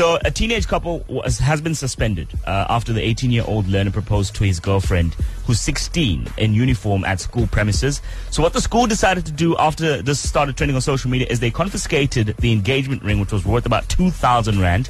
[0.00, 3.90] So, a teenage couple was, has been suspended uh, after the 18 year old learner
[3.90, 5.12] proposed to his girlfriend,
[5.44, 8.00] who's 16, in uniform at school premises.
[8.30, 11.40] So, what the school decided to do after this started trending on social media is
[11.40, 14.86] they confiscated the engagement ring, which was worth about 2,000 Rand.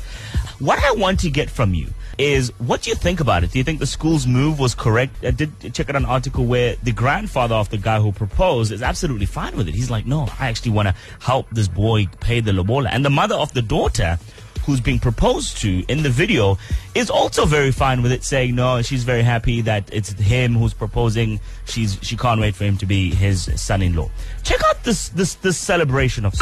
[0.61, 3.51] What I want to get from you is what do you think about it?
[3.51, 5.25] Do you think the school's move was correct?
[5.25, 8.81] I did check out an article where the grandfather of the guy who proposed is
[8.81, 9.75] absolutely fine with it.
[9.75, 12.91] He's like, no, I actually want to help this boy pay the lobola.
[12.91, 14.17] And the mother of the daughter
[14.65, 16.59] who's being proposed to in the video
[16.95, 20.75] is also very fine with it, saying no, she's very happy that it's him who's
[20.75, 21.41] proposing.
[21.67, 24.11] She's she can't wait for him to be his son-in-law.
[24.43, 26.35] Check out this this this celebration of.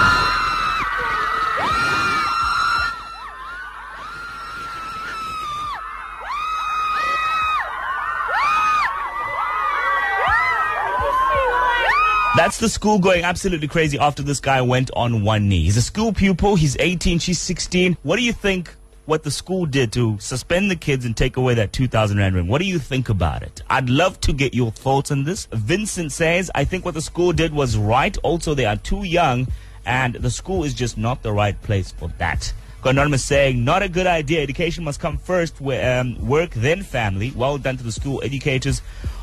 [12.38, 15.65] That's the school going absolutely crazy after this guy went on one knee.
[15.65, 16.55] He's a school pupil.
[16.55, 17.19] He's 18.
[17.19, 17.96] She's 16.
[18.05, 21.55] What do you think what the school did to suspend the kids and take away
[21.55, 22.46] that 2,000 Rand ring?
[22.46, 23.65] What do you think about it?
[23.68, 25.48] I'd love to get your thoughts on this.
[25.51, 28.16] Vincent says, I think what the school did was right.
[28.18, 29.48] Also, they are too young
[29.85, 32.52] and the school is just not the right place for that.
[32.85, 34.43] Anonymous saying, not a good idea.
[34.43, 37.32] Education must come first, um, work, then family.
[37.35, 38.80] Well done to the school educators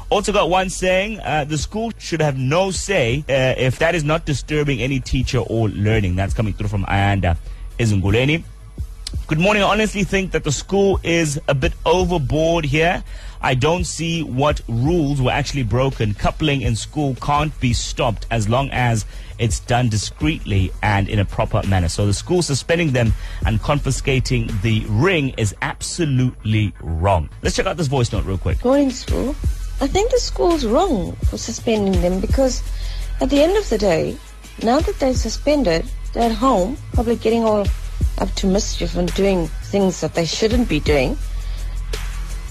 [0.09, 4.03] also got one saying uh, the school should have no say uh, if that is
[4.03, 6.15] not disturbing any teacher or learning.
[6.15, 7.37] That's coming through from Ayanda
[7.79, 8.43] Izunguleni.
[9.27, 9.63] Good morning.
[9.63, 13.03] I honestly think that the school is a bit overboard here.
[13.41, 16.13] I don't see what rules were actually broken.
[16.13, 19.05] Coupling in school can't be stopped as long as
[19.39, 21.89] it's done discreetly and in a proper manner.
[21.89, 23.13] So the school suspending them
[23.45, 27.29] and confiscating the ring is absolutely wrong.
[27.41, 28.63] Let's check out this voice note real quick.
[28.63, 29.35] Morning, school.
[29.81, 32.63] I think the school's wrong for suspending them because
[33.21, 34.17] at the end of the day,
[34.63, 37.67] now that they're suspended, they're at home, probably getting all
[38.19, 41.17] up to mischief and doing things that they shouldn't be doing.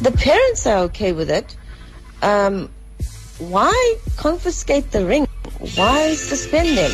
[0.01, 1.57] The parents are okay with it.
[2.23, 2.71] Um,
[3.39, 5.27] why confiscate the ring?
[5.77, 6.93] Why suspend them?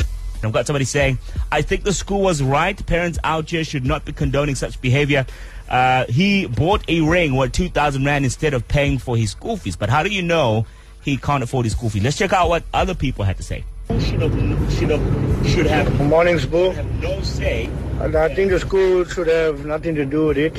[0.48, 1.18] I've got somebody saying,
[1.52, 2.84] I think the school was right.
[2.86, 5.26] Parents out here should not be condoning such behavior.
[5.68, 9.76] Uh, he bought a ring worth 2,000 Rand instead of paying for his school fees.
[9.76, 10.66] But how do you know
[11.02, 12.02] he can't afford his school fees?
[12.02, 13.64] Let's check out what other people had to say.
[13.88, 16.72] Should have, should have, should have, morning, school.
[16.72, 17.66] Have no say.
[18.00, 20.56] And I think the school should have nothing to do with it.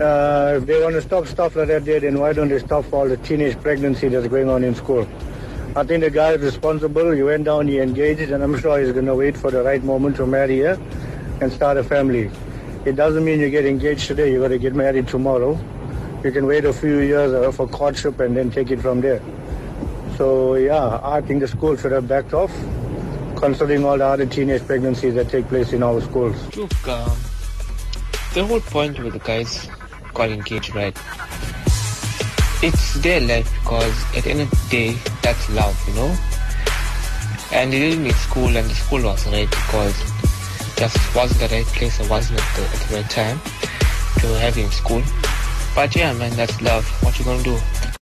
[0.00, 2.90] Uh, if they want to stop stuff like that there, then why don't they stop
[2.92, 5.06] all the teenage pregnancy that's going on in school?
[5.76, 7.12] I think the guy is responsible.
[7.12, 9.82] He went down, he engaged, and I'm sure he's going to wait for the right
[9.82, 10.76] moment to marry her
[11.40, 12.28] and start a family.
[12.84, 15.58] It doesn't mean you get engaged today, you got to get married tomorrow.
[16.24, 19.22] You can wait a few years uh, for courtship and then take it from there.
[20.16, 22.52] So, yeah, I think the school should have backed off,
[23.36, 26.34] considering all the other teenage pregnancies that take place in our schools.
[26.56, 27.16] Look, um,
[28.34, 29.68] the whole point with the guys
[30.14, 30.96] got engaged, right?
[32.62, 36.14] It's their life because at the end of the day, that's love, you know?
[37.52, 39.96] And they didn't need school, and the school was right because
[40.76, 43.40] just wasn't the right place or wasn't at the, at the right time
[44.20, 45.02] to have in school.
[45.74, 46.86] But yeah, man, that's love.
[47.02, 47.58] What you gonna do?